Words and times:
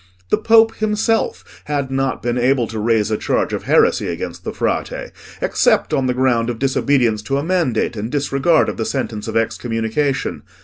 The 0.31 0.37
Pope 0.39 0.77
himself 0.77 1.61
had 1.65 1.91
not 1.91 2.23
been 2.23 2.35
able 2.35 2.65
to 2.65 2.79
raise 2.79 3.11
a 3.11 3.19
charge 3.19 3.53
of 3.53 3.65
heresy 3.65 4.07
against 4.07 4.43
the 4.43 4.51
Frate, 4.51 5.11
except 5.41 5.93
on 5.93 6.07
the 6.07 6.15
ground 6.15 6.49
of 6.49 6.57
disobedience 6.57 7.21
to 7.21 7.37
a 7.37 7.43
mandate, 7.43 7.95
and 7.95 8.11
disregard 8.11 8.67
of 8.67 8.77
the 8.77 8.85
sentence 8.85 9.27
of 9.27 9.37
excommunication. 9.37 10.41